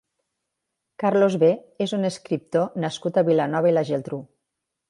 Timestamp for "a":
3.23-3.27